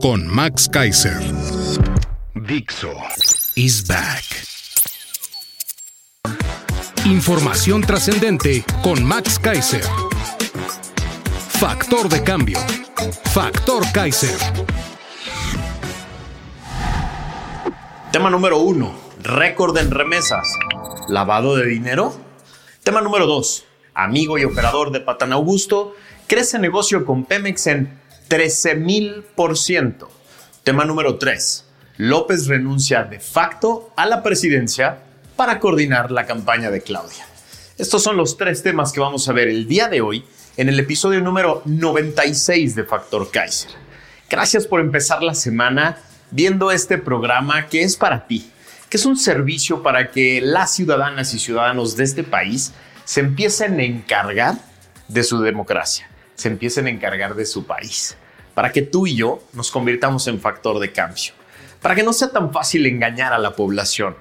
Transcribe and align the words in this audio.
con 0.00 0.26
Max 0.26 0.68
Kaiser. 0.68 1.18
Dixo 2.34 2.92
is 3.54 3.86
back. 3.86 4.24
Información 7.04 7.82
trascendente 7.82 8.64
con 8.82 9.04
Max 9.04 9.38
Kaiser. 9.38 9.82
Factor 11.48 12.08
de 12.08 12.22
cambio. 12.22 12.58
Factor 13.32 13.84
Kaiser. 13.92 14.38
Tema 18.12 18.30
número 18.30 18.58
uno, 18.58 18.94
récord 19.22 19.76
en 19.78 19.90
remesas. 19.90 20.48
¿Lavado 21.08 21.56
de 21.56 21.66
dinero? 21.66 22.14
Tema 22.82 23.00
número 23.00 23.26
dos, 23.26 23.64
amigo 23.94 24.38
y 24.38 24.44
operador 24.44 24.90
de 24.90 25.00
Patán 25.00 25.32
Augusto, 25.32 25.94
crece 26.26 26.58
negocio 26.58 27.04
con 27.04 27.24
Pemex 27.24 27.66
en 27.68 28.05
13.000%. 28.28 30.08
Tema 30.64 30.84
número 30.84 31.16
3. 31.16 31.64
López 31.98 32.48
renuncia 32.48 33.04
de 33.04 33.20
facto 33.20 33.92
a 33.96 34.04
la 34.04 34.22
presidencia 34.22 34.98
para 35.36 35.60
coordinar 35.60 36.10
la 36.10 36.26
campaña 36.26 36.70
de 36.70 36.80
Claudia. 36.80 37.24
Estos 37.78 38.02
son 38.02 38.16
los 38.16 38.36
tres 38.36 38.62
temas 38.62 38.92
que 38.92 39.00
vamos 39.00 39.28
a 39.28 39.32
ver 39.32 39.48
el 39.48 39.68
día 39.68 39.88
de 39.88 40.00
hoy 40.00 40.24
en 40.56 40.68
el 40.68 40.80
episodio 40.80 41.20
número 41.20 41.62
96 41.66 42.74
de 42.74 42.84
Factor 42.84 43.30
Kaiser. 43.30 43.70
Gracias 44.28 44.66
por 44.66 44.80
empezar 44.80 45.22
la 45.22 45.34
semana 45.34 45.98
viendo 46.30 46.72
este 46.72 46.98
programa 46.98 47.68
que 47.68 47.82
es 47.82 47.96
para 47.96 48.26
ti, 48.26 48.50
que 48.88 48.96
es 48.96 49.06
un 49.06 49.16
servicio 49.16 49.82
para 49.82 50.10
que 50.10 50.40
las 50.42 50.74
ciudadanas 50.74 51.32
y 51.32 51.38
ciudadanos 51.38 51.96
de 51.96 52.04
este 52.04 52.24
país 52.24 52.72
se 53.04 53.20
empiecen 53.20 53.78
a 53.78 53.84
encargar 53.84 54.56
de 55.06 55.22
su 55.22 55.40
democracia 55.40 56.08
se 56.36 56.48
empiecen 56.48 56.86
a 56.86 56.90
encargar 56.90 57.34
de 57.34 57.44
su 57.44 57.66
país, 57.66 58.16
para 58.54 58.70
que 58.70 58.82
tú 58.82 59.06
y 59.06 59.16
yo 59.16 59.42
nos 59.52 59.70
convirtamos 59.70 60.28
en 60.28 60.40
factor 60.40 60.78
de 60.78 60.92
cambio, 60.92 61.32
para 61.82 61.94
que 61.94 62.04
no 62.04 62.12
sea 62.12 62.30
tan 62.30 62.52
fácil 62.52 62.86
engañar 62.86 63.32
a 63.32 63.38
la 63.38 63.56
población, 63.56 64.16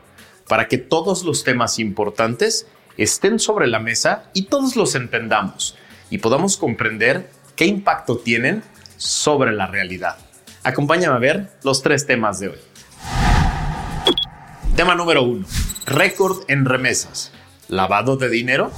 para 0.48 0.68
que 0.68 0.78
todos 0.78 1.24
los 1.24 1.44
temas 1.44 1.80
importantes 1.80 2.68
estén 2.98 3.40
sobre 3.40 3.68
la 3.68 3.80
mesa 3.80 4.30
y 4.34 4.44
todos 4.44 4.76
los 4.76 4.96
entendamos 4.96 5.78
y 6.10 6.18
podamos 6.18 6.58
comprender 6.58 7.30
qué 7.56 7.66
impacto 7.66 8.18
tienen 8.18 8.64
sobre 8.98 9.52
la 9.52 9.68
realidad. 9.68 10.18
Acompáñame 10.64 11.16
a 11.16 11.20
ver 11.20 11.52
los 11.64 11.82
tres 11.82 12.08
temas 12.08 12.40
de 12.40 12.50
hoy. 12.50 12.58
Tema 14.76 14.96
número 14.96 15.24
uno. 15.24 15.46
Récord 15.86 16.44
en 16.48 16.66
remesas. 16.66 17.32
¿Lavado 17.68 18.18
de 18.18 18.30
dinero? 18.30 18.72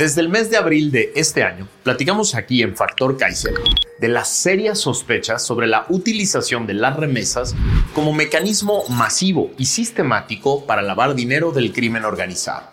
Desde 0.00 0.22
el 0.22 0.30
mes 0.30 0.48
de 0.48 0.56
abril 0.56 0.90
de 0.90 1.12
este 1.14 1.42
año, 1.42 1.68
platicamos 1.82 2.34
aquí 2.34 2.62
en 2.62 2.74
Factor 2.74 3.18
Kaiser 3.18 3.52
de 3.98 4.08
las 4.08 4.30
serias 4.30 4.78
sospechas 4.78 5.44
sobre 5.44 5.66
la 5.66 5.84
utilización 5.90 6.66
de 6.66 6.72
las 6.72 6.96
remesas 6.96 7.54
como 7.92 8.14
mecanismo 8.14 8.88
masivo 8.88 9.50
y 9.58 9.66
sistemático 9.66 10.64
para 10.64 10.80
lavar 10.80 11.14
dinero 11.14 11.52
del 11.52 11.74
crimen 11.74 12.06
organizado. 12.06 12.70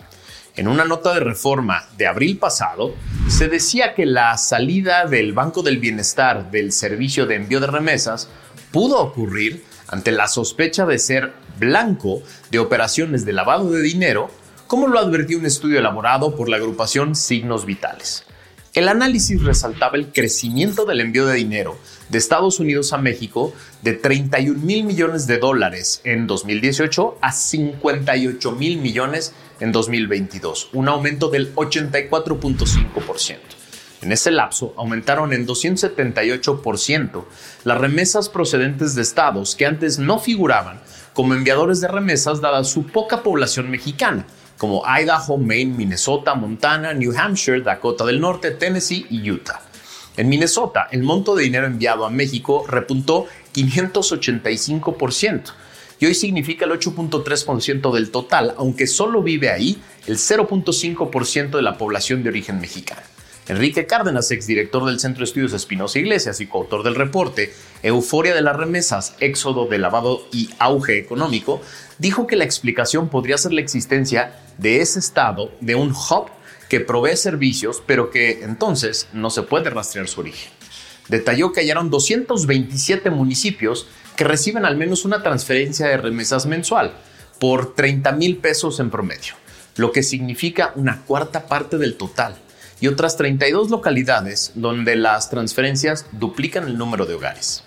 En 0.55 0.69
una 0.69 0.85
nota 0.85 1.13
de 1.15 1.19
reforma 1.19 1.89
de 1.97 2.07
abril 2.07 2.37
pasado, 2.37 2.95
se 3.27 3.49
decía 3.49 3.93
que 3.93 4.05
la 4.05 4.37
salida 4.37 5.05
del 5.05 5.33
Banco 5.33 5.63
del 5.63 5.79
Bienestar 5.79 6.49
del 6.49 6.71
servicio 6.71 7.25
de 7.25 7.35
envío 7.35 7.59
de 7.59 7.67
remesas 7.67 8.29
pudo 8.71 8.99
ocurrir 9.01 9.65
ante 9.89 10.13
la 10.13 10.29
sospecha 10.29 10.85
de 10.85 10.97
ser 10.97 11.33
blanco 11.59 12.23
de 12.51 12.59
operaciones 12.59 13.25
de 13.25 13.33
lavado 13.33 13.69
de 13.69 13.81
dinero 13.81 14.31
como 14.67 14.87
lo 14.87 14.99
advirtió 14.99 15.39
un 15.39 15.45
estudio 15.45 15.79
elaborado 15.79 16.35
por 16.35 16.49
la 16.49 16.57
agrupación 16.57 17.15
Signos 17.15 17.65
Vitales. 17.65 18.25
El 18.73 18.89
análisis 18.89 19.41
resaltaba 19.43 19.95
el 19.95 20.11
crecimiento 20.11 20.85
del 20.85 21.01
envío 21.01 21.25
de 21.25 21.35
dinero 21.35 21.77
de 22.09 22.17
Estados 22.17 22.59
Unidos 22.59 22.93
a 22.93 22.97
México 22.97 23.53
de 23.81 23.93
31 23.93 24.59
mil 24.59 24.83
millones 24.83 25.25
de 25.25 25.39
dólares 25.39 26.01
en 26.03 26.27
2018 26.27 27.17
a 27.21 27.31
58 27.31 28.51
mil 28.51 28.77
millones 28.77 29.33
en 29.59 29.71
2022, 29.71 30.69
un 30.73 30.89
aumento 30.89 31.29
del 31.29 31.55
84.5%. 31.55 33.37
En 34.01 34.11
ese 34.11 34.29
lapso 34.29 34.75
aumentaron 34.77 35.33
en 35.33 35.47
278% 35.47 37.25
las 37.63 37.77
remesas 37.79 38.29
procedentes 38.29 38.93
de 38.93 39.01
estados 39.01 39.55
que 39.55 39.65
antes 39.65 39.97
no 39.97 40.19
figuraban 40.19 40.81
como 41.13 41.33
enviadores 41.33 41.81
de 41.81 41.87
remesas 41.87 42.41
dada 42.41 42.63
su 42.63 42.85
poca 42.85 43.23
población 43.23 43.71
mexicana, 43.71 44.27
como 44.57 44.83
Idaho, 44.85 45.37
Maine, 45.37 45.75
Minnesota, 45.75 46.35
Montana, 46.35 46.93
New 46.93 47.13
Hampshire, 47.17 47.61
Dakota 47.61 48.05
del 48.05 48.19
Norte, 48.19 48.51
Tennessee 48.51 49.05
y 49.09 49.29
Utah. 49.29 49.61
En 50.15 50.29
Minnesota, 50.29 50.87
el 50.91 51.03
monto 51.03 51.35
de 51.35 51.43
dinero 51.43 51.67
enviado 51.67 52.05
a 52.05 52.09
México 52.09 52.65
repuntó 52.67 53.27
585% 53.53 55.53
y 55.99 56.05
hoy 56.05 56.15
significa 56.15 56.65
el 56.65 56.71
8.3% 56.71 57.93
del 57.93 58.11
total, 58.11 58.53
aunque 58.57 58.87
solo 58.87 59.21
vive 59.21 59.49
ahí 59.49 59.81
el 60.05 60.17
0.5% 60.17 61.51
de 61.51 61.61
la 61.61 61.77
población 61.77 62.23
de 62.23 62.29
origen 62.29 62.59
mexicana. 62.59 63.03
Enrique 63.47 63.85
Cárdenas, 63.85 64.29
exdirector 64.31 64.85
del 64.85 64.99
Centro 64.99 65.19
de 65.19 65.25
Estudios 65.25 65.53
Espinosa 65.53 65.99
Iglesias 65.99 66.41
y 66.41 66.47
coautor 66.47 66.83
del 66.83 66.95
reporte 66.95 67.53
Euforia 67.81 68.35
de 68.35 68.41
las 68.41 68.57
remesas, 68.57 69.15
éxodo 69.21 69.67
de 69.67 69.77
lavado 69.77 70.27
y 70.33 70.49
auge 70.59 70.97
económico, 70.97 71.61
dijo 71.97 72.27
que 72.27 72.35
la 72.35 72.43
explicación 72.43 73.07
podría 73.07 73.37
ser 73.37 73.53
la 73.53 73.61
existencia 73.61 74.37
de 74.57 74.81
ese 74.81 74.99
estado 74.99 75.51
de 75.61 75.75
un 75.75 75.91
hub 75.91 76.25
que 76.67 76.81
provee 76.81 77.15
servicios, 77.15 77.81
pero 77.85 78.09
que 78.09 78.43
entonces 78.43 79.07
no 79.13 79.29
se 79.29 79.43
puede 79.43 79.69
rastrear 79.69 80.09
su 80.09 80.19
origen. 80.19 80.51
Detalló 81.07 81.53
que 81.53 81.61
hallaron 81.61 81.89
227 81.89 83.09
municipios 83.11 83.87
que 84.17 84.25
reciben 84.25 84.65
al 84.65 84.75
menos 84.75 85.05
una 85.05 85.23
transferencia 85.23 85.87
de 85.87 85.95
remesas 85.95 86.47
mensual 86.47 86.97
por 87.39 87.75
30 87.75 88.11
mil 88.11 88.37
pesos 88.37 88.81
en 88.81 88.89
promedio, 88.89 89.35
lo 89.77 89.93
que 89.93 90.03
significa 90.03 90.73
una 90.75 91.03
cuarta 91.03 91.45
parte 91.45 91.77
del 91.77 91.95
total 91.95 92.35
y 92.79 92.87
otras 92.87 93.17
32 93.17 93.69
localidades 93.69 94.51
donde 94.55 94.95
las 94.95 95.29
transferencias 95.29 96.05
duplican 96.11 96.67
el 96.67 96.77
número 96.77 97.05
de 97.05 97.15
hogares. 97.15 97.63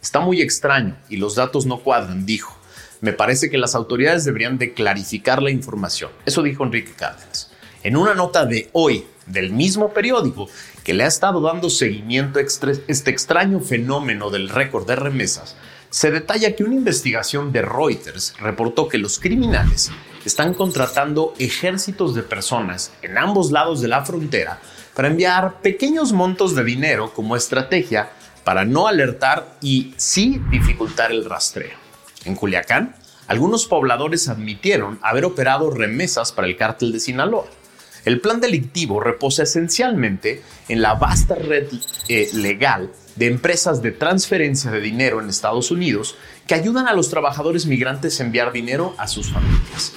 Está 0.00 0.20
muy 0.20 0.40
extraño 0.40 0.96
y 1.08 1.16
los 1.16 1.34
datos 1.34 1.66
no 1.66 1.80
cuadran, 1.80 2.26
dijo. 2.26 2.56
Me 3.00 3.12
parece 3.12 3.50
que 3.50 3.58
las 3.58 3.74
autoridades 3.74 4.24
deberían 4.24 4.58
de 4.58 4.74
clarificar 4.74 5.42
la 5.42 5.50
información. 5.50 6.10
Eso 6.24 6.42
dijo 6.42 6.64
Enrique 6.64 6.92
Cárdenas. 6.92 7.50
En 7.82 7.96
una 7.96 8.14
nota 8.14 8.46
de 8.46 8.68
hoy 8.72 9.04
del 9.26 9.52
mismo 9.52 9.92
periódico 9.92 10.48
que 10.84 10.94
le 10.94 11.04
ha 11.04 11.08
estado 11.08 11.40
dando 11.40 11.70
seguimiento 11.70 12.38
a 12.38 12.42
este 12.42 13.10
extraño 13.10 13.60
fenómeno 13.60 14.30
del 14.30 14.48
récord 14.48 14.86
de 14.86 14.96
remesas, 14.96 15.56
se 15.92 16.10
detalla 16.10 16.56
que 16.56 16.64
una 16.64 16.74
investigación 16.74 17.52
de 17.52 17.60
Reuters 17.60 18.34
reportó 18.40 18.88
que 18.88 18.96
los 18.96 19.20
criminales 19.20 19.90
están 20.24 20.54
contratando 20.54 21.34
ejércitos 21.38 22.14
de 22.14 22.22
personas 22.22 22.92
en 23.02 23.18
ambos 23.18 23.52
lados 23.52 23.82
de 23.82 23.88
la 23.88 24.02
frontera 24.02 24.58
para 24.94 25.08
enviar 25.08 25.60
pequeños 25.60 26.14
montos 26.14 26.54
de 26.54 26.64
dinero 26.64 27.12
como 27.12 27.36
estrategia 27.36 28.08
para 28.42 28.64
no 28.64 28.88
alertar 28.88 29.58
y 29.60 29.92
sí 29.98 30.40
dificultar 30.50 31.12
el 31.12 31.26
rastreo. 31.26 31.76
En 32.24 32.36
Culiacán, 32.36 32.96
algunos 33.26 33.66
pobladores 33.66 34.30
admitieron 34.30 34.98
haber 35.02 35.26
operado 35.26 35.70
remesas 35.70 36.32
para 36.32 36.48
el 36.48 36.56
cártel 36.56 36.92
de 36.92 37.00
Sinaloa. 37.00 37.44
El 38.06 38.18
plan 38.20 38.40
delictivo 38.40 38.98
reposa 38.98 39.42
esencialmente 39.42 40.42
en 40.68 40.80
la 40.80 40.94
vasta 40.94 41.34
red 41.34 41.68
eh, 42.08 42.30
legal 42.32 42.90
de 43.16 43.26
empresas 43.26 43.82
de 43.82 43.92
transferencia 43.92 44.70
de 44.70 44.80
dinero 44.80 45.20
en 45.20 45.28
Estados 45.28 45.70
Unidos 45.70 46.16
que 46.46 46.54
ayudan 46.54 46.88
a 46.88 46.92
los 46.92 47.10
trabajadores 47.10 47.66
migrantes 47.66 48.20
a 48.20 48.24
enviar 48.24 48.52
dinero 48.52 48.94
a 48.98 49.08
sus 49.08 49.30
familias. 49.30 49.92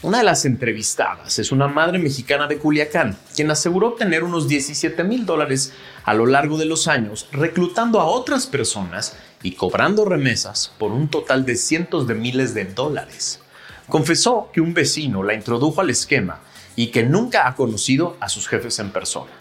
Una 0.00 0.18
de 0.18 0.24
las 0.24 0.44
entrevistadas 0.44 1.40
es 1.40 1.50
una 1.50 1.66
madre 1.66 1.98
mexicana 1.98 2.46
de 2.46 2.58
Culiacán, 2.58 3.18
quien 3.34 3.50
aseguró 3.50 3.88
obtener 3.88 4.22
unos 4.22 4.46
17 4.46 5.02
mil 5.02 5.26
dólares 5.26 5.72
a 6.04 6.14
lo 6.14 6.26
largo 6.26 6.56
de 6.56 6.66
los 6.66 6.86
años, 6.86 7.26
reclutando 7.32 8.00
a 8.00 8.04
otras 8.04 8.46
personas 8.46 9.16
y 9.42 9.52
cobrando 9.52 10.04
remesas 10.04 10.72
por 10.78 10.92
un 10.92 11.08
total 11.08 11.44
de 11.44 11.56
cientos 11.56 12.06
de 12.06 12.14
miles 12.14 12.54
de 12.54 12.66
dólares. 12.66 13.40
Confesó 13.88 14.50
que 14.52 14.60
un 14.60 14.72
vecino 14.72 15.24
la 15.24 15.34
introdujo 15.34 15.80
al 15.80 15.90
esquema 15.90 16.42
y 16.76 16.88
que 16.88 17.02
nunca 17.02 17.48
ha 17.48 17.56
conocido 17.56 18.16
a 18.20 18.28
sus 18.28 18.46
jefes 18.46 18.78
en 18.78 18.92
persona. 18.92 19.32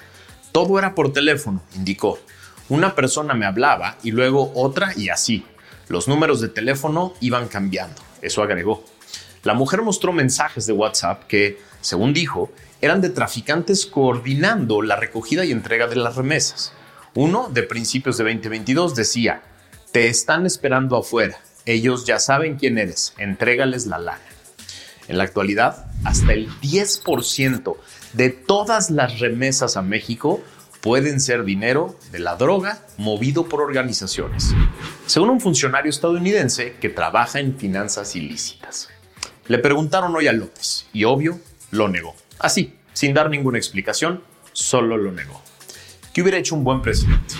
Todo 0.52 0.80
era 0.80 0.96
por 0.96 1.14
teléfono, 1.14 1.62
indicó. 1.76 2.18
Una 2.70 2.96
persona 2.96 3.34
me 3.34 3.46
hablaba 3.46 3.98
y 4.04 4.12
luego 4.12 4.52
otra 4.56 4.92
y 4.96 5.10
así. 5.10 5.46
Los 5.88 6.08
números 6.08 6.42
de 6.42 6.50
teléfono 6.50 7.14
iban 7.22 7.48
cambiando, 7.48 8.02
eso 8.22 8.44
agregó. 8.44 8.84
La 9.44 9.54
mujer 9.54 9.82
mostró 9.82 10.12
mensajes 10.12 10.66
de 10.66 10.74
WhatsApp 10.74 11.24
que, 11.28 11.60
según 11.80 12.14
dijo, 12.14 12.52
eran 12.82 13.00
de 13.00 13.10
traficantes 13.10 13.86
coordinando 13.86 14.82
la 14.82 14.98
recogida 14.98 15.46
y 15.46 15.52
entrega 15.52 15.88
de 15.88 15.96
las 15.96 16.18
remesas. 16.18 16.74
Uno, 17.14 17.50
de 17.50 17.64
principios 17.64 18.18
de 18.18 18.26
2022, 18.26 18.96
decía, 18.96 19.42
te 19.94 20.10
están 20.10 20.46
esperando 20.46 20.98
afuera, 20.98 21.40
ellos 21.66 22.06
ya 22.06 22.20
saben 22.20 22.58
quién 22.58 22.78
eres, 22.78 23.14
entrégales 23.18 23.88
la 23.88 23.98
lana. 23.98 24.20
En 25.08 25.18
la 25.18 25.24
actualidad, 25.24 25.86
hasta 26.04 26.34
el 26.34 26.50
10% 26.60 27.78
de 28.14 28.30
todas 28.30 28.90
las 28.90 29.20
remesas 29.20 29.78
a 29.78 29.82
México 29.82 30.42
pueden 30.82 31.20
ser 31.20 31.44
dinero 31.44 31.98
de 32.12 32.20
la 32.20 32.36
droga 32.36 32.86
movido 32.98 33.48
por 33.48 33.62
organizaciones, 33.62 34.54
según 35.06 35.30
un 35.30 35.42
funcionario 35.42 35.90
estadounidense 35.90 36.76
que 36.80 36.90
trabaja 36.90 37.40
en 37.40 37.58
finanzas 37.58 38.16
ilícitas. 38.16 38.90
Le 39.48 39.60
preguntaron 39.60 40.16
hoy 40.16 40.28
a 40.28 40.34
López 40.34 40.88
y 40.94 41.04
obvio 41.06 41.40
lo 41.72 41.88
negó. 41.88 42.16
Así, 42.40 42.76
sin 42.94 43.14
dar 43.14 43.30
ninguna 43.30 43.58
explicación, 43.58 44.24
solo 44.54 44.98
lo 44.98 45.12
negó. 45.12 45.42
¿Qué 46.14 46.22
hubiera 46.22 46.38
hecho 46.38 46.56
un 46.56 46.64
buen 46.64 46.82
presidente? 46.82 47.36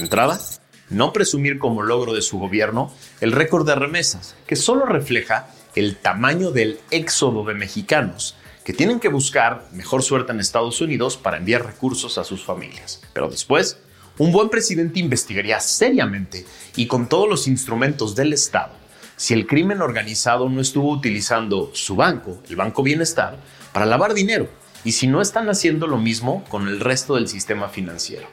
entrada, 0.00 0.40
no 0.88 1.12
presumir 1.12 1.58
como 1.58 1.82
logro 1.82 2.12
de 2.12 2.22
su 2.22 2.38
gobierno 2.38 2.92
el 3.20 3.32
récord 3.32 3.66
de 3.66 3.74
remesas, 3.74 4.34
que 4.46 4.56
solo 4.56 4.86
refleja 4.86 5.48
el 5.76 5.96
tamaño 5.96 6.50
del 6.50 6.80
éxodo 6.90 7.44
de 7.44 7.54
mexicanos 7.54 8.36
que 8.64 8.72
tienen 8.72 9.00
que 9.00 9.08
buscar 9.08 9.68
mejor 9.72 10.02
suerte 10.02 10.32
en 10.32 10.40
Estados 10.40 10.80
Unidos 10.80 11.16
para 11.16 11.38
enviar 11.38 11.64
recursos 11.64 12.18
a 12.18 12.24
sus 12.24 12.44
familias. 12.44 13.02
Pero 13.12 13.28
después, 13.28 13.78
un 14.18 14.32
buen 14.32 14.48
presidente 14.48 15.00
investigaría 15.00 15.60
seriamente 15.60 16.44
y 16.76 16.86
con 16.86 17.08
todos 17.08 17.28
los 17.28 17.48
instrumentos 17.48 18.14
del 18.14 18.32
Estado 18.32 18.80
si 19.20 19.34
el 19.34 19.46
crimen 19.46 19.82
organizado 19.82 20.48
no 20.48 20.62
estuvo 20.62 20.90
utilizando 20.90 21.70
su 21.74 21.94
banco, 21.94 22.42
el 22.48 22.56
Banco 22.56 22.82
Bienestar, 22.82 23.36
para 23.70 23.84
lavar 23.84 24.14
dinero 24.14 24.48
y 24.82 24.92
si 24.92 25.06
no 25.08 25.20
están 25.20 25.50
haciendo 25.50 25.86
lo 25.86 25.98
mismo 25.98 26.42
con 26.48 26.68
el 26.68 26.80
resto 26.80 27.16
del 27.16 27.28
sistema 27.28 27.68
financiero. 27.68 28.26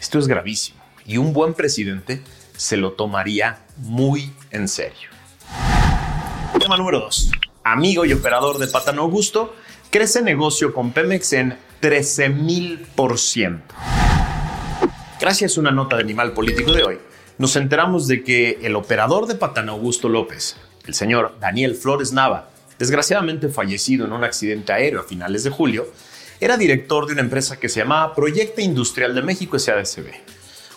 Esto 0.00 0.18
es 0.18 0.26
gravísimo 0.26 0.82
y 1.06 1.18
un 1.18 1.32
buen 1.32 1.54
presidente 1.54 2.24
se 2.56 2.76
lo 2.76 2.94
tomaría 2.94 3.60
muy 3.76 4.32
en 4.50 4.66
serio. 4.66 5.10
Tema 6.58 6.76
número 6.76 6.98
2. 6.98 7.30
Amigo 7.62 8.04
y 8.04 8.12
operador 8.12 8.58
de 8.58 8.66
Patano 8.66 9.02
Augusto 9.02 9.54
crece 9.92 10.22
negocio 10.22 10.72
con 10.72 10.90
Pemex 10.92 11.34
en 11.34 11.58
13 11.80 12.30
mil 12.30 12.78
por 12.96 13.18
ciento. 13.18 13.74
Gracias 15.20 15.54
a 15.54 15.60
una 15.60 15.70
nota 15.70 15.96
de 15.96 16.02
Animal 16.02 16.32
Político 16.32 16.72
de 16.72 16.82
hoy, 16.82 16.98
nos 17.36 17.56
enteramos 17.56 18.08
de 18.08 18.24
que 18.24 18.58
el 18.62 18.74
operador 18.74 19.26
de 19.26 19.34
Patano 19.34 19.72
Augusto 19.72 20.08
López, 20.08 20.56
el 20.86 20.94
señor 20.94 21.36
Daniel 21.40 21.74
Flores 21.74 22.10
Nava, 22.10 22.48
desgraciadamente 22.78 23.50
fallecido 23.50 24.06
en 24.06 24.12
un 24.12 24.24
accidente 24.24 24.72
aéreo 24.72 25.00
a 25.00 25.04
finales 25.04 25.44
de 25.44 25.50
julio, 25.50 25.86
era 26.40 26.56
director 26.56 27.06
de 27.06 27.12
una 27.12 27.20
empresa 27.20 27.60
que 27.60 27.68
se 27.68 27.80
llamaba 27.80 28.14
Proyecto 28.14 28.62
Industrial 28.62 29.14
de 29.14 29.20
México 29.20 29.58
SADCB, 29.58 30.06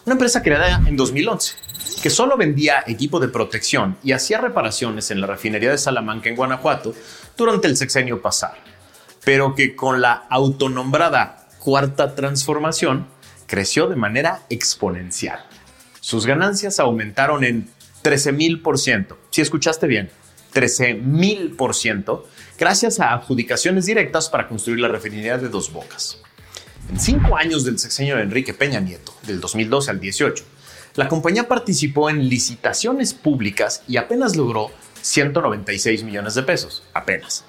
una 0.05 0.15
empresa 0.15 0.43
creada 0.43 0.83
en 0.85 0.97
2011 0.97 1.55
que 2.03 2.09
solo 2.09 2.35
vendía 2.35 2.83
equipo 2.85 3.21
de 3.21 3.29
protección 3.29 3.97
y 4.03 4.11
hacía 4.11 4.39
reparaciones 4.41 5.09
en 5.09 5.21
la 5.21 5.27
refinería 5.27 5.71
de 5.71 5.77
Salamanca 5.77 6.27
en 6.27 6.35
Guanajuato 6.35 6.93
durante 7.37 7.67
el 7.67 7.77
sexenio 7.77 8.21
pasado, 8.21 8.55
pero 9.25 9.55
que 9.55 9.75
con 9.75 9.99
la 10.01 10.13
autonombrada 10.29 11.47
cuarta 11.59 12.15
transformación 12.15 13.07
creció 13.47 13.87
de 13.87 13.95
manera 13.95 14.43
exponencial. 14.49 15.43
Sus 15.99 16.25
ganancias 16.25 16.79
aumentaron 16.79 17.43
en 17.43 17.67
13 18.03 18.31
mil 18.31 18.61
por 18.61 18.77
ciento. 18.77 19.17
Si 19.31 19.41
escuchaste 19.41 19.87
bien, 19.87 20.11
13 20.53 20.93
mil 20.93 21.55
por 21.55 21.75
ciento, 21.75 22.27
gracias 22.57 22.99
a 22.99 23.13
adjudicaciones 23.13 23.87
directas 23.87 24.29
para 24.29 24.47
construir 24.47 24.79
la 24.79 24.87
refinería 24.87 25.37
de 25.37 25.49
Dos 25.49 25.73
Bocas. 25.73 26.21
En 26.89 26.99
cinco 26.99 27.35
años 27.35 27.65
del 27.65 27.79
sexenio 27.79 28.17
de 28.17 28.21
Enrique 28.21 28.53
Peña 28.53 28.79
Nieto, 28.79 29.11
del 29.25 29.41
2012 29.41 29.89
al 29.89 29.99
18, 29.99 30.43
la 30.95 31.07
compañía 31.07 31.47
participó 31.47 32.09
en 32.09 32.29
licitaciones 32.29 33.13
públicas 33.13 33.81
y 33.87 33.97
apenas 33.97 34.35
logró 34.35 34.69
196 35.01 36.03
millones 36.03 36.35
de 36.35 36.43
pesos, 36.43 36.83
apenas. 36.93 37.43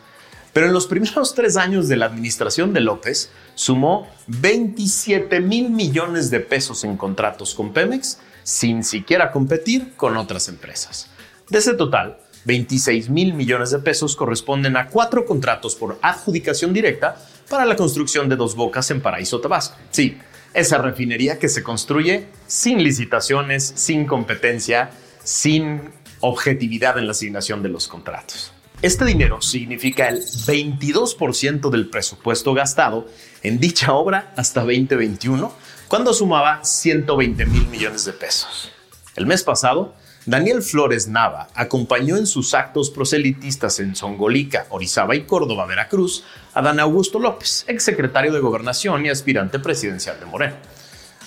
Pero 0.56 0.68
en 0.68 0.72
los 0.72 0.86
primeros 0.86 1.34
tres 1.34 1.58
años 1.58 1.86
de 1.86 1.98
la 1.98 2.06
administración 2.06 2.72
de 2.72 2.80
López, 2.80 3.30
sumó 3.54 4.08
27 4.28 5.38
mil 5.40 5.68
millones 5.68 6.30
de 6.30 6.40
pesos 6.40 6.82
en 6.82 6.96
contratos 6.96 7.54
con 7.54 7.74
Pemex, 7.74 8.20
sin 8.42 8.82
siquiera 8.82 9.32
competir 9.32 9.92
con 9.96 10.16
otras 10.16 10.48
empresas. 10.48 11.10
De 11.50 11.58
ese 11.58 11.74
total, 11.74 12.16
26 12.46 13.10
mil 13.10 13.34
millones 13.34 13.70
de 13.70 13.80
pesos 13.80 14.16
corresponden 14.16 14.78
a 14.78 14.88
cuatro 14.88 15.26
contratos 15.26 15.76
por 15.76 15.98
adjudicación 16.00 16.72
directa 16.72 17.22
para 17.50 17.66
la 17.66 17.76
construcción 17.76 18.26
de 18.30 18.36
dos 18.36 18.56
bocas 18.56 18.90
en 18.90 19.02
Paraíso 19.02 19.42
Tabasco. 19.42 19.76
Sí, 19.90 20.16
esa 20.54 20.78
refinería 20.78 21.38
que 21.38 21.50
se 21.50 21.62
construye 21.62 22.28
sin 22.46 22.82
licitaciones, 22.82 23.74
sin 23.76 24.06
competencia, 24.06 24.88
sin 25.22 25.82
objetividad 26.20 26.96
en 26.96 27.04
la 27.04 27.10
asignación 27.10 27.62
de 27.62 27.68
los 27.68 27.88
contratos. 27.88 28.55
Este 28.82 29.06
dinero 29.06 29.40
significa 29.40 30.08
el 30.08 30.18
22% 30.18 31.70
del 31.70 31.88
presupuesto 31.88 32.52
gastado 32.52 33.06
en 33.42 33.58
dicha 33.58 33.94
obra 33.94 34.34
hasta 34.36 34.60
2021, 34.60 35.50
cuando 35.88 36.12
sumaba 36.12 36.62
120 36.62 37.46
mil 37.46 37.66
millones 37.68 38.04
de 38.04 38.12
pesos. 38.12 38.70
El 39.14 39.24
mes 39.24 39.42
pasado, 39.44 39.94
Daniel 40.26 40.60
Flores 40.60 41.08
Nava 41.08 41.48
acompañó 41.54 42.18
en 42.18 42.26
sus 42.26 42.52
actos 42.52 42.90
proselitistas 42.90 43.80
en 43.80 43.96
Zongolica, 43.96 44.66
Orizaba 44.68 45.16
y 45.16 45.22
Córdoba, 45.22 45.64
Veracruz, 45.64 46.24
a 46.52 46.60
Dan 46.60 46.78
Augusto 46.78 47.18
López, 47.18 47.64
exsecretario 47.68 48.30
de 48.30 48.40
Gobernación 48.40 49.06
y 49.06 49.08
aspirante 49.08 49.58
presidencial 49.58 50.20
de 50.20 50.26
Moreno. 50.26 50.56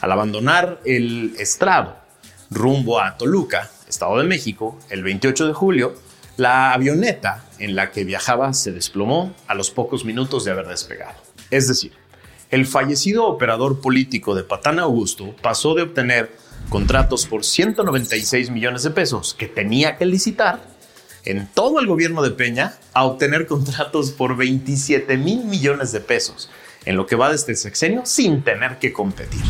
Al 0.02 0.12
abandonar 0.12 0.81
el 0.86 1.34
estrado 1.40 1.98
rumbo 2.52 3.02
a 3.02 3.18
Toluca, 3.18 3.72
Estado 3.88 4.19
de 4.19 4.25
México, 4.25 4.78
el 4.92 5.02
28 5.02 5.48
de 5.48 5.54
julio, 5.54 5.95
la 6.40 6.74
avioneta 6.74 7.46
en 7.60 7.76
la 7.76 7.92
que 7.92 8.04
viajaba 8.04 8.54
se 8.54 8.72
desplomó 8.72 9.34
a 9.48 9.56
los 9.56 9.72
pocos 9.72 10.06
minutos 10.06 10.46
de 10.46 10.52
haber 10.52 10.68
despegado. 10.68 11.16
Es 11.52 11.68
decir, 11.68 11.92
el 12.50 12.66
fallecido 12.66 13.28
operador 13.28 13.81
político 13.81 14.34
de 14.34 14.44
Patán 14.44 14.80
Augusto 14.80 15.36
pasó 15.42 15.76
de 15.76 15.84
obtener 15.84 16.31
contratos 16.69 17.26
por 17.28 17.46
196 17.46 18.50
millones 18.50 18.84
de 18.84 18.92
pesos 18.92 19.34
que 19.34 19.48
tenía 19.48 19.98
que 19.98 20.06
licitar 20.06 20.60
en 21.26 21.48
todo 21.54 21.80
el 21.80 21.88
gobierno 21.88 22.22
de 22.22 22.31
Peña 22.31 22.74
a 22.94 23.04
obtener 23.04 23.46
contratos 23.46 24.12
por 24.12 24.36
27 24.36 25.18
mil 25.18 25.46
millones 25.46 25.92
de 25.92 26.00
pesos 26.00 26.50
en 26.86 26.96
lo 26.96 27.06
que 27.06 27.16
va 27.16 27.30
de 27.30 27.36
este 27.36 27.56
sexenio 27.56 28.02
sin 28.06 28.44
tener 28.44 28.80
que 28.80 28.94
competir. 28.94 29.42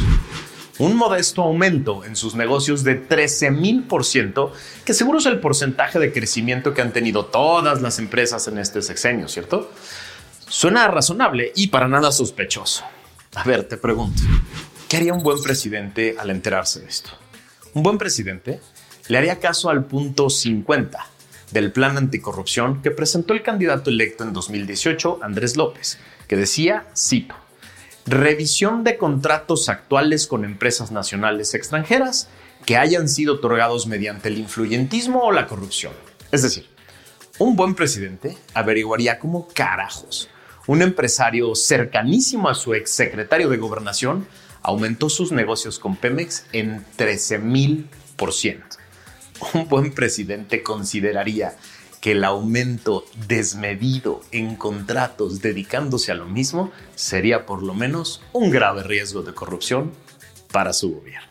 Un 0.80 0.96
modesto 0.96 1.44
aumento 1.44 2.04
en 2.04 2.16
sus 2.16 2.36
negocios 2.36 2.84
de 2.84 2.96
13 2.96 3.52
mil 3.52 3.84
por 3.84 4.06
ciento, 4.06 4.54
que 4.86 4.94
seguro 4.94 5.20
es 5.20 5.26
el 5.26 5.40
porcentaje 5.40 6.00
de 6.00 6.12
crecimiento 6.12 6.74
que 6.74 6.82
han 6.82 6.94
tenido 6.94 7.26
todas 7.26 7.82
las 7.82 8.00
empresas 8.00 8.48
en 8.48 8.58
este 8.58 8.82
sexenio, 8.82 9.28
¿cierto? 9.28 9.72
Suena 10.48 10.88
razonable 10.88 11.52
y 11.56 11.68
para 11.68 11.88
nada 11.88 12.12
sospechoso. 12.12 12.84
A 13.36 13.44
ver, 13.44 13.66
te 13.66 13.78
pregunto, 13.78 14.22
¿Qué 14.90 14.98
haría 14.98 15.14
un 15.14 15.22
buen 15.22 15.40
presidente 15.44 16.16
al 16.18 16.32
enterarse 16.32 16.80
de 16.80 16.88
esto? 16.88 17.12
Un 17.76 17.84
buen 17.84 18.00
presidente 18.00 18.60
le 19.08 19.20
haría 19.20 19.40
caso 19.40 19.70
al 19.70 19.86
punto 19.86 20.32
50 20.32 21.06
del 21.52 21.72
plan 21.72 21.96
anticorrupción 21.96 22.82
que 22.82 22.90
presentó 22.90 23.34
el 23.34 23.44
candidato 23.44 23.92
electo 23.92 24.24
en 24.24 24.34
2018, 24.34 25.20
Andrés 25.22 25.58
López, 25.58 26.00
que 26.28 26.36
decía, 26.36 26.88
cito, 26.98 27.36
revisión 28.10 28.84
de 28.84 28.98
contratos 28.98 29.70
actuales 29.70 30.28
con 30.28 30.46
empresas 30.46 30.92
nacionales 30.92 31.54
extranjeras 31.54 32.30
que 32.66 32.78
hayan 32.78 33.08
sido 33.08 33.36
otorgados 33.36 33.88
mediante 33.88 34.30
el 34.30 34.38
influyentismo 34.38 35.22
o 35.22 35.32
la 35.32 35.48
corrupción. 35.48 35.94
Es 36.32 36.44
decir, 36.44 36.68
un 37.38 37.56
buen 37.56 37.76
presidente 37.76 38.38
averiguaría 38.54 39.20
cómo 39.20 39.48
carajos 39.54 40.30
un 40.70 40.84
empresario 40.84 41.56
cercanísimo 41.56 42.48
a 42.48 42.54
su 42.54 42.76
exsecretario 42.76 43.50
de 43.50 43.58
gobernación 43.58 44.28
aumentó 44.62 45.10
sus 45.10 45.32
negocios 45.32 45.80
con 45.80 45.96
Pemex 45.96 46.46
en 46.52 46.86
13 46.96 47.40
mil 47.40 47.90
por 48.16 48.34
ciento. 48.34 48.78
Un 49.56 49.68
buen 49.68 49.92
presidente 49.92 50.62
consideraría 50.62 51.56
que 52.02 52.12
el 52.12 52.24
aumento 52.24 53.06
desmedido 53.28 54.22
en 54.32 54.56
contratos 54.56 55.42
dedicándose 55.42 56.12
a 56.12 56.16
lo 56.16 56.26
mismo 56.26 56.72
sería 56.96 57.46
por 57.46 57.62
lo 57.62 57.74
menos 57.74 58.24
un 58.32 58.50
grave 58.52 58.84
riesgo 58.84 59.22
de 59.22 59.34
corrupción 59.34 59.92
para 60.52 60.74
su 60.74 60.96
gobierno. 60.96 61.28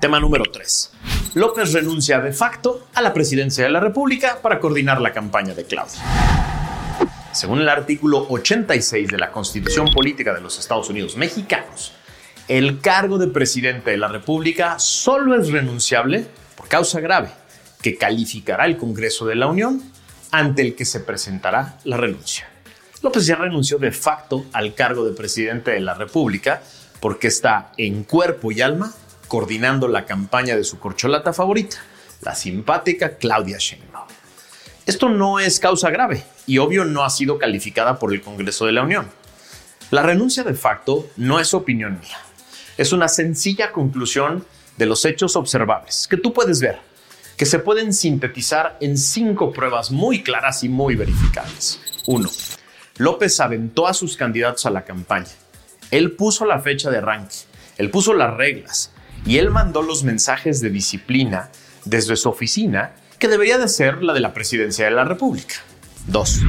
Tema 0.00 0.20
número 0.20 0.44
3. 0.50 0.92
López 1.34 1.72
renuncia 1.72 2.20
de 2.20 2.32
facto 2.32 2.86
a 2.94 3.02
la 3.02 3.12
presidencia 3.12 3.64
de 3.64 3.70
la 3.70 3.80
República 3.80 4.38
para 4.40 4.58
coordinar 4.58 5.00
la 5.00 5.12
campaña 5.12 5.54
de 5.54 5.64
Claudia. 5.64 6.00
según 7.32 7.60
el 7.60 7.68
artículo 7.68 8.26
86 8.28 9.08
de 9.08 9.18
la 9.18 9.30
Constitución 9.30 9.86
Política 9.92 10.34
de 10.34 10.40
los 10.40 10.58
Estados 10.58 10.90
Unidos 10.90 11.16
Mexicanos, 11.16 11.92
el 12.48 12.80
cargo 12.80 13.18
de 13.18 13.28
presidente 13.28 13.92
de 13.92 13.98
la 13.98 14.08
República 14.08 14.78
solo 14.80 15.40
es 15.40 15.52
renunciable 15.52 16.26
por 16.56 16.66
causa 16.66 16.98
grave 16.98 17.30
que 17.82 17.96
calificará 17.96 18.66
el 18.66 18.76
Congreso 18.76 19.26
de 19.26 19.36
la 19.36 19.46
Unión 19.46 19.82
ante 20.30 20.62
el 20.62 20.74
que 20.74 20.84
se 20.84 21.00
presentará 21.00 21.78
la 21.84 21.96
renuncia. 21.96 22.48
López 23.02 23.26
ya 23.26 23.36
renunció 23.36 23.78
de 23.78 23.92
facto 23.92 24.44
al 24.52 24.74
cargo 24.74 25.04
de 25.04 25.16
presidente 25.16 25.70
de 25.70 25.80
la 25.80 25.94
República 25.94 26.62
porque 27.00 27.28
está 27.28 27.72
en 27.78 28.04
cuerpo 28.04 28.52
y 28.52 28.60
alma 28.60 28.92
coordinando 29.26 29.88
la 29.88 30.04
campaña 30.04 30.56
de 30.56 30.64
su 30.64 30.78
corcholata 30.78 31.32
favorita, 31.32 31.78
la 32.20 32.34
simpática 32.34 33.16
Claudia 33.16 33.58
Sheinbaum. 33.58 34.08
Esto 34.86 35.08
no 35.08 35.38
es 35.38 35.60
causa 35.60 35.88
grave 35.90 36.24
y 36.46 36.58
obvio 36.58 36.84
no 36.84 37.04
ha 37.04 37.10
sido 37.10 37.38
calificada 37.38 37.98
por 37.98 38.12
el 38.12 38.20
Congreso 38.20 38.66
de 38.66 38.72
la 38.72 38.82
Unión. 38.82 39.08
La 39.90 40.02
renuncia 40.02 40.42
de 40.42 40.54
facto 40.54 41.08
no 41.16 41.40
es 41.40 41.54
opinión 41.54 42.00
mía. 42.00 42.18
Es 42.76 42.92
una 42.92 43.08
sencilla 43.08 43.72
conclusión 43.72 44.44
de 44.76 44.86
los 44.86 45.04
hechos 45.04 45.36
observables 45.36 46.06
que 46.08 46.16
tú 46.16 46.32
puedes 46.32 46.60
ver, 46.60 46.80
que 47.40 47.46
se 47.46 47.58
pueden 47.58 47.94
sintetizar 47.94 48.76
en 48.82 48.98
cinco 48.98 49.50
pruebas 49.50 49.90
muy 49.90 50.22
claras 50.22 50.62
y 50.62 50.68
muy 50.68 50.94
verificables. 50.94 51.80
1. 52.04 52.28
López 52.98 53.40
aventó 53.40 53.86
a 53.86 53.94
sus 53.94 54.18
candidatos 54.18 54.66
a 54.66 54.70
la 54.70 54.84
campaña. 54.84 55.30
Él 55.90 56.12
puso 56.12 56.44
la 56.44 56.60
fecha 56.60 56.90
de 56.90 56.98
arranque, 56.98 57.36
él 57.78 57.88
puso 57.88 58.12
las 58.12 58.36
reglas 58.36 58.92
y 59.24 59.38
él 59.38 59.48
mandó 59.48 59.80
los 59.80 60.04
mensajes 60.04 60.60
de 60.60 60.68
disciplina 60.68 61.48
desde 61.86 62.14
su 62.16 62.28
oficina 62.28 62.92
que 63.18 63.28
debería 63.28 63.56
de 63.56 63.68
ser 63.68 64.02
la 64.02 64.12
de 64.12 64.20
la 64.20 64.34
presidencia 64.34 64.84
de 64.84 64.90
la 64.90 65.04
República. 65.04 65.54
2. 66.08 66.42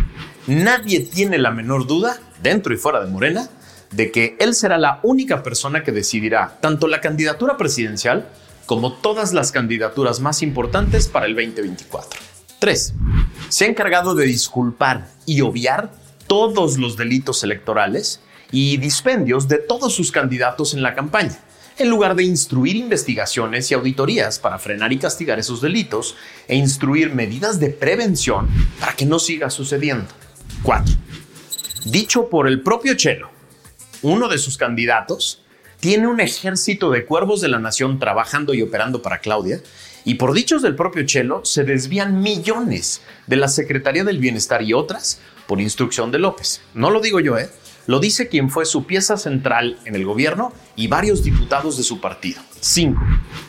Nadie 0.48 1.00
tiene 1.00 1.38
la 1.38 1.52
menor 1.52 1.88
duda, 1.88 2.20
dentro 2.44 2.74
y 2.74 2.78
fuera 2.78 3.00
de 3.00 3.10
Morena, 3.10 3.48
de 3.92 4.12
que 4.12 4.36
él 4.42 4.54
será 4.54 4.78
la 4.78 5.00
única 5.04 5.42
persona 5.42 5.86
que 5.86 5.94
decidirá 5.94 6.58
tanto 6.60 6.90
la 6.90 7.00
candidatura 7.00 7.56
presidencial 7.56 8.28
como 8.72 8.94
todas 8.94 9.34
las 9.34 9.52
candidaturas 9.52 10.22
más 10.22 10.42
importantes 10.42 11.10
para 11.10 11.26
el 11.26 11.36
2024. 11.36 12.22
3. 12.60 12.94
Se 13.50 13.66
ha 13.66 13.68
encargado 13.68 14.16
de 14.16 14.26
disculpar 14.26 15.10
y 15.26 15.42
obviar 15.42 15.92
todos 16.26 16.78
los 16.78 16.96
delitos 16.96 17.44
electorales 17.44 18.22
y 18.50 18.78
dispendios 18.78 19.50
de 19.50 19.58
todos 19.58 19.94
sus 19.94 20.14
candidatos 20.14 20.74
en 20.74 20.84
la 20.84 20.96
campaña 20.96 21.38
en 21.80 21.90
lugar 21.90 22.16
de 22.16 22.24
instruir 22.24 22.78
investigaciones 22.78 23.70
y 23.70 23.74
auditorías 23.74 24.40
para 24.40 24.58
frenar 24.58 24.94
y 24.94 25.00
castigar 25.00 25.38
esos 25.38 25.60
delitos 25.60 26.16
e 26.48 26.56
instruir 26.56 27.14
medidas 27.14 27.60
de 27.60 27.72
prevención 27.72 28.48
para 28.80 28.94
que 28.94 29.06
no 29.06 29.20
siga 29.20 29.50
sucediendo. 29.50 30.08
4. 30.64 30.96
Dicho 31.88 32.30
por 32.30 32.48
el 32.48 32.62
propio 32.62 32.94
Chelo, 32.94 33.32
uno 34.02 34.30
de 34.30 34.38
sus 34.38 34.58
candidatos 34.58 35.42
tiene 35.82 36.08
un 36.08 36.22
ejército 36.22 36.92
de 36.92 37.06
cuervos 37.06 37.42
de 37.42 37.50
la 37.50 37.60
nación 37.60 38.00
trabajando 38.00 38.54
y 38.54 38.62
operando 38.62 39.02
para 39.02 39.18
Claudia, 39.18 39.62
y 40.06 40.16
por 40.16 40.34
dichos 40.34 40.62
del 40.62 40.76
propio 40.76 41.06
Chelo 41.06 41.44
se 41.44 41.64
desvían 41.64 42.22
millones 42.22 43.02
de 43.28 43.36
la 43.36 43.48
Secretaría 43.48 44.04
del 44.04 44.20
Bienestar 44.20 44.62
y 44.62 44.74
otras 44.74 45.20
por 45.48 45.60
instrucción 45.60 46.12
de 46.12 46.20
López. 46.20 46.62
No 46.76 46.92
lo 46.92 47.02
digo 47.02 47.20
yo, 47.20 47.38
¿eh? 47.38 47.50
Lo 47.88 48.00
dice 48.00 48.28
quien 48.28 48.52
fue 48.52 48.66
su 48.66 48.86
pieza 48.86 49.18
central 49.18 49.80
en 49.86 49.96
el 49.96 50.06
gobierno 50.06 50.54
y 50.76 50.88
varios 50.88 51.24
diputados 51.24 51.78
de 51.78 51.84
su 51.84 52.00
partido. 52.00 52.42
5. 52.60 53.02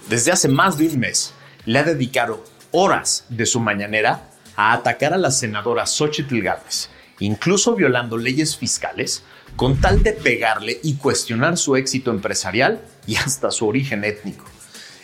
Desde 0.08 0.32
hace 0.32 0.48
más 0.48 0.78
de 0.78 0.88
un 0.88 0.98
mes 0.98 1.34
le 1.66 1.78
ha 1.78 1.84
dedicado 1.84 2.42
horas 2.70 3.26
de 3.28 3.44
su 3.44 3.60
mañanera 3.60 4.30
a 4.56 4.72
atacar 4.72 5.12
a 5.12 5.18
la 5.18 5.30
senadora 5.30 5.86
Xochitl 5.86 6.40
Gálvez, 6.40 6.88
incluso 7.18 7.74
violando 7.74 8.16
leyes 8.16 8.56
fiscales, 8.56 9.22
con 9.56 9.80
tal 9.80 10.02
de 10.02 10.12
pegarle 10.12 10.80
y 10.82 10.94
cuestionar 10.94 11.56
su 11.56 11.76
éxito 11.76 12.10
empresarial 12.10 12.80
y 13.06 13.16
hasta 13.16 13.50
su 13.50 13.66
origen 13.66 14.04
étnico. 14.04 14.44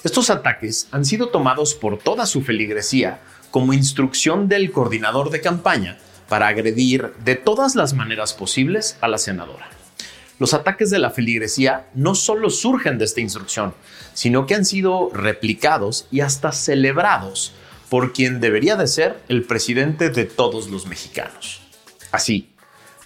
Estos 0.04 0.30
ataques 0.30 0.88
han 0.92 1.04
sido 1.04 1.28
tomados 1.28 1.74
por 1.74 1.98
toda 1.98 2.26
su 2.26 2.42
feligresía 2.42 3.20
como 3.50 3.72
instrucción 3.72 4.48
del 4.48 4.70
coordinador 4.70 5.30
de 5.30 5.40
campaña 5.40 5.98
para 6.28 6.48
agredir 6.48 7.12
de 7.24 7.34
todas 7.34 7.74
las 7.74 7.94
maneras 7.94 8.32
posibles 8.32 8.96
a 9.00 9.08
la 9.08 9.18
senadora. 9.18 9.68
Los 10.38 10.54
ataques 10.54 10.90
de 10.90 11.00
la 11.00 11.10
feligresía 11.10 11.88
no 11.94 12.14
solo 12.14 12.48
surgen 12.50 12.98
de 12.98 13.06
esta 13.06 13.20
instrucción, 13.20 13.74
sino 14.14 14.46
que 14.46 14.54
han 14.54 14.64
sido 14.64 15.10
replicados 15.12 16.06
y 16.12 16.20
hasta 16.20 16.52
celebrados 16.52 17.54
por 17.88 18.12
quien 18.12 18.40
debería 18.40 18.76
de 18.76 18.86
ser 18.86 19.20
el 19.28 19.42
presidente 19.42 20.10
de 20.10 20.24
todos 20.24 20.68
los 20.68 20.86
mexicanos. 20.86 21.62
Así, 22.12 22.50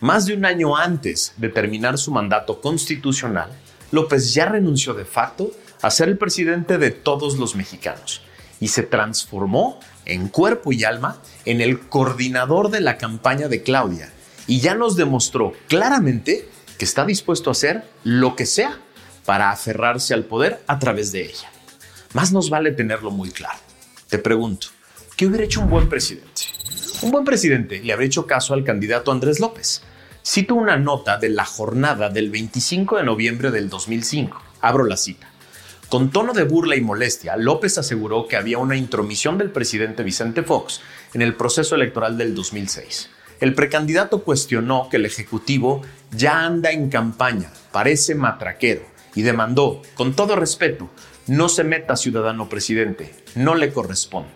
más 0.03 0.27
de 0.27 0.35
un 0.35 0.45
año 0.45 0.77
antes 0.77 1.33
de 1.37 1.49
terminar 1.49 1.97
su 1.97 2.11
mandato 2.11 2.61
constitucional, 2.61 3.51
López 3.93 4.35
ya 4.35 4.47
renunció 4.47 4.95
de 4.95 5.05
facto 5.05 5.53
a 5.81 5.91
ser 5.93 6.09
el 6.09 6.19
presidente 6.19 6.77
de 6.77 6.91
todos 6.91 7.39
los 7.39 7.55
mexicanos 7.55 8.21
y 8.59 8.69
se 8.69 8.83
transformó 8.83 9.79
en 10.05 10.27
cuerpo 10.27 10.73
y 10.73 10.83
alma 10.83 11.23
en 11.45 11.61
el 11.61 11.79
coordinador 11.79 12.71
de 12.71 12.81
la 12.81 12.99
campaña 12.99 13.47
de 13.47 13.63
Claudia 13.63 14.13
y 14.49 14.59
ya 14.59 14.75
nos 14.75 14.97
demostró 14.97 15.53
claramente 15.69 16.49
que 16.79 16.85
está 16.85 17.05
dispuesto 17.05 17.51
a 17.51 17.53
hacer 17.53 17.85
lo 18.03 18.35
que 18.35 18.47
sea 18.47 18.81
para 19.25 19.53
aferrarse 19.53 20.15
al 20.15 20.25
poder 20.25 20.65
a 20.67 20.81
través 20.81 21.13
de 21.13 21.27
ella. 21.27 21.49
Más 22.13 22.33
nos 22.33 22.51
vale 22.51 22.73
tenerlo 22.73 23.13
muy 23.13 23.31
claro. 23.31 23.59
Te 24.09 24.19
pregunto, 24.19 24.67
¿qué 25.17 25.27
hubiera 25.29 25.45
hecho 25.45 25.61
un 25.61 25.71
buen 25.71 25.89
presidente? 25.89 26.43
Un 27.03 27.13
buen 27.13 27.25
presidente 27.25 27.81
le 27.85 27.93
habría 27.93 28.07
hecho 28.09 28.27
caso 28.27 28.53
al 28.53 28.65
candidato 28.65 29.13
Andrés 29.13 29.39
López. 29.39 29.83
Cito 30.25 30.55
una 30.55 30.77
nota 30.77 31.19
de 31.19 31.29
la 31.31 31.45
jornada 31.45 32.09
del 32.09 32.31
25 32.31 32.99
de 32.99 33.03
noviembre 33.03 33.51
del 33.51 33.69
2005. 33.69 34.41
Abro 34.61 34.85
la 34.85 34.97
cita. 34.97 35.29
Con 35.89 36.11
tono 36.11 36.33
de 36.33 36.45
burla 36.45 36.77
y 36.77 36.81
molestia, 36.81 37.37
López 37.37 37.77
aseguró 37.77 38.29
que 38.29 38.37
había 38.37 38.59
una 38.59 38.77
intromisión 38.77 39.37
del 39.37 39.51
presidente 39.51 40.05
Vicente 40.05 40.45
Fox 40.45 40.81
en 41.13 41.23
el 41.23 41.35
proceso 41.35 41.75
electoral 41.75 42.17
del 42.17 42.37
2006. 42.37 43.11
El 43.41 43.55
precandidato 43.55 44.23
cuestionó 44.23 44.89
que 44.89 44.99
el 44.99 45.07
Ejecutivo 45.07 45.83
ya 46.13 46.45
anda 46.45 46.71
en 46.71 46.89
campaña, 46.89 47.53
parece 47.73 48.15
matraquero, 48.15 48.83
y 49.17 49.23
demandó, 49.23 49.83
con 49.95 50.15
todo 50.15 50.37
respeto, 50.37 50.89
no 51.27 51.49
se 51.49 51.65
meta 51.65 51.97
ciudadano 51.97 52.49
presidente, 52.49 53.13
no 53.35 53.57
le 53.57 53.73
corresponde. 53.73 54.31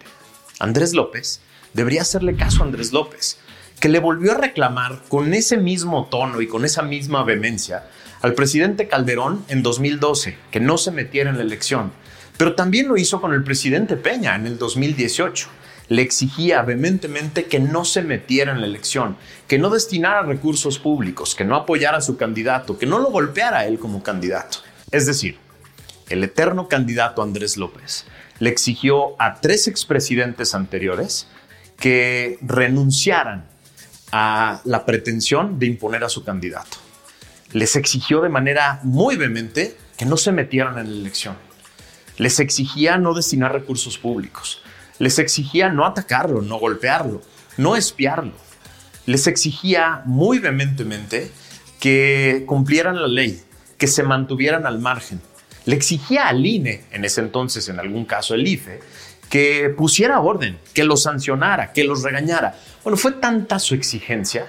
Andrés 0.58 0.94
López 0.94 1.40
debería 1.74 2.02
hacerle 2.02 2.34
caso 2.34 2.62
a 2.62 2.66
Andrés 2.66 2.92
López, 2.92 3.38
que 3.80 3.88
le 3.88 3.98
volvió 3.98 4.32
a 4.32 4.38
reclamar 4.38 5.02
con 5.08 5.34
ese 5.34 5.56
mismo 5.56 6.06
tono 6.06 6.40
y 6.40 6.46
con 6.46 6.64
esa 6.64 6.82
misma 6.82 7.24
vehemencia 7.24 7.84
al 8.22 8.34
presidente 8.34 8.88
Calderón 8.88 9.44
en 9.48 9.62
2012 9.62 10.36
que 10.50 10.60
no 10.60 10.78
se 10.78 10.90
metiera 10.90 11.30
en 11.30 11.36
la 11.36 11.42
elección, 11.42 11.92
pero 12.36 12.54
también 12.54 12.88
lo 12.88 12.96
hizo 12.96 13.20
con 13.20 13.32
el 13.32 13.44
presidente 13.44 13.96
Peña 13.96 14.34
en 14.34 14.46
el 14.46 14.58
2018. 14.58 15.48
Le 15.88 16.02
exigía 16.02 16.62
vehementemente 16.62 17.44
que 17.44 17.60
no 17.60 17.84
se 17.84 18.02
metiera 18.02 18.52
en 18.52 18.60
la 18.60 18.66
elección, 18.66 19.16
que 19.46 19.58
no 19.58 19.70
destinara 19.70 20.22
recursos 20.22 20.80
públicos, 20.80 21.34
que 21.36 21.44
no 21.44 21.54
apoyara 21.54 21.98
a 21.98 22.00
su 22.00 22.16
candidato, 22.16 22.76
que 22.76 22.86
no 22.86 22.98
lo 22.98 23.10
golpeara 23.10 23.66
él 23.66 23.78
como 23.78 24.02
candidato. 24.02 24.58
Es 24.90 25.06
decir, 25.06 25.38
el 26.08 26.24
eterno 26.24 26.66
candidato 26.68 27.22
Andrés 27.22 27.56
López 27.56 28.06
le 28.40 28.50
exigió 28.50 29.20
a 29.20 29.40
tres 29.40 29.68
expresidentes 29.68 30.54
anteriores 30.54 31.28
que 31.78 32.38
renunciaran 32.42 33.44
a 34.12 34.60
la 34.64 34.84
pretensión 34.84 35.58
de 35.58 35.66
imponer 35.66 36.04
a 36.04 36.08
su 36.08 36.24
candidato 36.24 36.78
les 37.52 37.76
exigió 37.76 38.20
de 38.20 38.28
manera 38.28 38.80
muy 38.82 39.16
vehemente 39.16 39.76
que 39.96 40.04
no 40.04 40.16
se 40.16 40.32
metieran 40.32 40.78
en 40.78 40.90
la 40.90 41.00
elección. 41.00 41.36
Les 42.18 42.40
exigía 42.40 42.98
no 42.98 43.14
destinar 43.14 43.52
recursos 43.52 43.98
públicos. 43.98 44.62
Les 44.98 45.18
exigía 45.18 45.68
no 45.68 45.86
atacarlo, 45.86 46.42
no 46.42 46.58
golpearlo, 46.58 47.22
no 47.56 47.76
espiarlo. 47.76 48.34
Les 49.06 49.26
exigía 49.26 50.02
muy 50.04 50.38
vehementemente 50.38 51.30
que 51.80 52.44
cumplieran 52.46 53.00
la 53.00 53.08
ley, 53.08 53.42
que 53.78 53.86
se 53.86 54.02
mantuvieran 54.02 54.66
al 54.66 54.78
margen. 54.78 55.20
Le 55.66 55.76
exigía 55.76 56.28
al 56.28 56.44
INE, 56.44 56.84
en 56.92 57.04
ese 57.04 57.20
entonces, 57.20 57.68
en 57.68 57.78
algún 57.78 58.04
caso 58.04 58.34
el 58.34 58.46
IFE, 58.46 58.80
que 59.28 59.74
pusiera 59.76 60.20
orden, 60.20 60.58
que 60.74 60.84
los 60.84 61.02
sancionara, 61.02 61.72
que 61.72 61.84
los 61.84 62.02
regañara. 62.02 62.54
Bueno, 62.84 62.96
fue 62.96 63.12
tanta 63.12 63.58
su 63.58 63.74
exigencia 63.74 64.46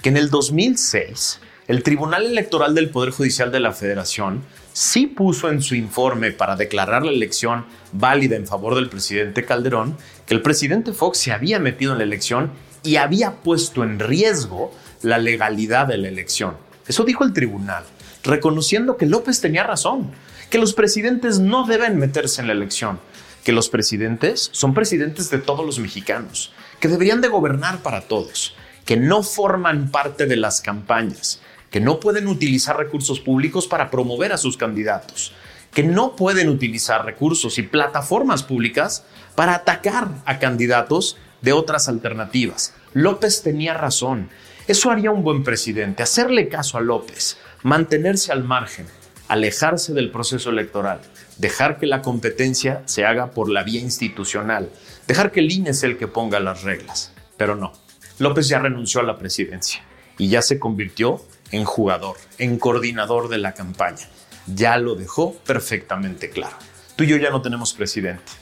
que 0.00 0.08
en 0.08 0.16
el 0.16 0.30
2006 0.30 1.40
el 1.68 1.82
Tribunal 1.82 2.26
Electoral 2.26 2.74
del 2.74 2.90
Poder 2.90 3.10
Judicial 3.10 3.52
de 3.52 3.60
la 3.60 3.72
Federación 3.72 4.42
sí 4.72 5.06
puso 5.06 5.50
en 5.50 5.62
su 5.62 5.74
informe 5.74 6.32
para 6.32 6.56
declarar 6.56 7.04
la 7.04 7.12
elección 7.12 7.66
válida 7.92 8.36
en 8.36 8.46
favor 8.46 8.74
del 8.74 8.88
presidente 8.88 9.44
Calderón 9.44 9.96
que 10.26 10.34
el 10.34 10.42
presidente 10.42 10.92
Fox 10.92 11.18
se 11.18 11.32
había 11.32 11.58
metido 11.58 11.92
en 11.92 11.98
la 11.98 12.04
elección 12.04 12.50
y 12.82 12.96
había 12.96 13.36
puesto 13.42 13.84
en 13.84 13.98
riesgo 13.98 14.74
la 15.02 15.18
legalidad 15.18 15.86
de 15.86 15.98
la 15.98 16.08
elección. 16.08 16.56
Eso 16.86 17.04
dijo 17.04 17.24
el 17.24 17.32
tribunal, 17.32 17.84
reconociendo 18.24 18.96
que 18.96 19.06
López 19.06 19.40
tenía 19.40 19.64
razón, 19.64 20.10
que 20.50 20.58
los 20.58 20.74
presidentes 20.74 21.38
no 21.38 21.66
deben 21.66 21.98
meterse 21.98 22.40
en 22.40 22.48
la 22.48 22.52
elección, 22.52 22.98
que 23.44 23.52
los 23.52 23.68
presidentes 23.68 24.50
son 24.52 24.74
presidentes 24.74 25.30
de 25.30 25.38
todos 25.38 25.64
los 25.64 25.78
mexicanos, 25.78 26.52
que 26.78 26.88
deberían 26.88 27.20
de 27.20 27.28
gobernar 27.28 27.78
para 27.78 28.02
todos 28.02 28.54
que 28.90 28.96
no 28.96 29.22
forman 29.22 29.92
parte 29.92 30.26
de 30.26 30.36
las 30.36 30.60
campañas, 30.60 31.40
que 31.70 31.80
no 31.80 32.00
pueden 32.00 32.26
utilizar 32.26 32.76
recursos 32.76 33.20
públicos 33.20 33.68
para 33.68 33.88
promover 33.88 34.32
a 34.32 34.36
sus 34.36 34.56
candidatos, 34.56 35.32
que 35.72 35.84
no 35.84 36.16
pueden 36.16 36.48
utilizar 36.48 37.04
recursos 37.04 37.58
y 37.58 37.62
plataformas 37.62 38.42
públicas 38.42 39.04
para 39.36 39.54
atacar 39.54 40.08
a 40.24 40.40
candidatos 40.40 41.18
de 41.40 41.52
otras 41.52 41.88
alternativas. 41.88 42.74
López 42.92 43.42
tenía 43.42 43.74
razón. 43.74 44.28
Eso 44.66 44.90
haría 44.90 45.12
un 45.12 45.22
buen 45.22 45.44
presidente, 45.44 46.02
hacerle 46.02 46.48
caso 46.48 46.76
a 46.76 46.80
López, 46.80 47.38
mantenerse 47.62 48.32
al 48.32 48.42
margen, 48.42 48.86
alejarse 49.30 49.94
del 49.94 50.10
proceso 50.10 50.50
electoral, 50.50 51.00
dejar 51.38 51.78
que 51.78 51.86
la 51.86 52.02
competencia 52.02 52.82
se 52.86 53.04
haga 53.04 53.30
por 53.30 53.48
la 53.48 53.62
vía 53.62 53.80
institucional, 53.80 54.68
dejar 55.06 55.30
que 55.30 55.38
el 55.38 55.52
INE 55.52 55.72
sea 55.72 55.88
el 55.88 55.98
que 55.98 56.08
ponga 56.08 56.40
las 56.40 56.64
reglas. 56.64 57.12
Pero 57.36 57.54
no, 57.54 57.72
López 58.18 58.48
ya 58.48 58.58
renunció 58.58 59.00
a 59.00 59.04
la 59.04 59.18
presidencia 59.18 59.82
y 60.18 60.28
ya 60.30 60.42
se 60.42 60.58
convirtió 60.58 61.24
en 61.52 61.64
jugador, 61.64 62.16
en 62.38 62.58
coordinador 62.58 63.28
de 63.28 63.38
la 63.38 63.54
campaña. 63.54 64.08
Ya 64.48 64.78
lo 64.78 64.96
dejó 64.96 65.34
perfectamente 65.46 66.30
claro. 66.30 66.56
Tú 66.96 67.04
y 67.04 67.06
yo 67.06 67.16
ya 67.16 67.30
no 67.30 67.40
tenemos 67.40 67.72
presidente. 67.72 68.32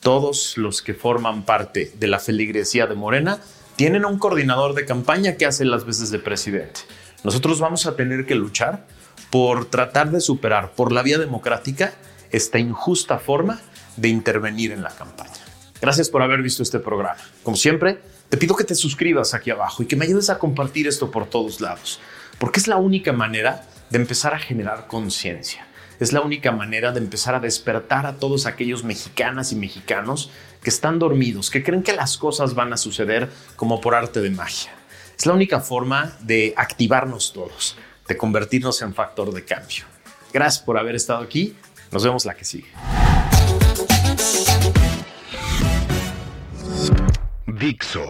Todos 0.00 0.58
los 0.58 0.82
que 0.82 0.92
forman 0.92 1.46
parte 1.46 1.90
de 1.94 2.06
la 2.06 2.18
feligresía 2.18 2.86
de 2.86 2.94
Morena 2.94 3.38
tienen 3.76 4.04
un 4.04 4.18
coordinador 4.18 4.74
de 4.74 4.84
campaña 4.84 5.36
que 5.36 5.46
hace 5.46 5.64
las 5.64 5.86
veces 5.86 6.10
de 6.10 6.18
presidente. 6.18 6.82
Nosotros 7.22 7.60
vamos 7.60 7.86
a 7.86 7.96
tener 7.96 8.26
que 8.26 8.34
luchar 8.34 8.84
por 9.34 9.64
tratar 9.64 10.12
de 10.12 10.20
superar 10.20 10.76
por 10.76 10.92
la 10.92 11.02
vía 11.02 11.18
democrática 11.18 11.92
esta 12.30 12.60
injusta 12.60 13.18
forma 13.18 13.60
de 13.96 14.06
intervenir 14.06 14.70
en 14.70 14.80
la 14.80 14.90
campaña. 14.90 15.32
Gracias 15.80 16.08
por 16.08 16.22
haber 16.22 16.40
visto 16.40 16.62
este 16.62 16.78
programa. 16.78 17.16
Como 17.42 17.56
siempre, 17.56 17.98
te 18.28 18.36
pido 18.36 18.54
que 18.54 18.62
te 18.62 18.76
suscribas 18.76 19.34
aquí 19.34 19.50
abajo 19.50 19.82
y 19.82 19.86
que 19.86 19.96
me 19.96 20.04
ayudes 20.04 20.30
a 20.30 20.38
compartir 20.38 20.86
esto 20.86 21.10
por 21.10 21.26
todos 21.26 21.60
lados, 21.60 21.98
porque 22.38 22.60
es 22.60 22.68
la 22.68 22.76
única 22.76 23.12
manera 23.12 23.66
de 23.90 23.98
empezar 23.98 24.34
a 24.34 24.38
generar 24.38 24.86
conciencia. 24.86 25.66
Es 25.98 26.12
la 26.12 26.20
única 26.20 26.52
manera 26.52 26.92
de 26.92 27.00
empezar 27.00 27.34
a 27.34 27.40
despertar 27.40 28.06
a 28.06 28.18
todos 28.18 28.46
aquellos 28.46 28.84
mexicanas 28.84 29.50
y 29.50 29.56
mexicanos 29.56 30.30
que 30.62 30.70
están 30.70 31.00
dormidos, 31.00 31.50
que 31.50 31.64
creen 31.64 31.82
que 31.82 31.96
las 31.96 32.18
cosas 32.18 32.54
van 32.54 32.72
a 32.72 32.76
suceder 32.76 33.28
como 33.56 33.80
por 33.80 33.96
arte 33.96 34.20
de 34.20 34.30
magia. 34.30 34.70
Es 35.18 35.26
la 35.26 35.32
única 35.32 35.58
forma 35.58 36.16
de 36.20 36.54
activarnos 36.56 37.32
todos, 37.32 37.76
de 38.06 38.16
convertirnos 38.16 38.82
en 38.82 38.94
factor 38.94 39.32
de 39.32 39.44
cambio. 39.44 39.84
Gracias 40.32 40.64
por 40.64 40.78
haber 40.78 40.94
estado 40.94 41.22
aquí. 41.22 41.56
Nos 41.90 42.04
vemos 42.04 42.24
la 42.24 42.34
que 42.34 42.44
sigue. 42.44 42.68
Dixo 47.46 48.04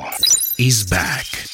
is 0.56 0.88
back. 0.88 1.53